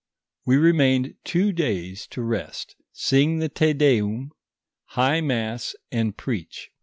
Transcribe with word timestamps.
We 0.47 0.57
remained 0.57 1.13
two 1.23 1.51
days 1.51 2.07
to 2.07 2.23
rest, 2.23 2.75
sing 2.91 3.37
the 3.37 3.49
Te 3.49 3.71
Deum, 3.73 4.31
high 4.87 5.21
mass, 5.21 5.75
and 5.91 6.17
preach. 6.17 6.71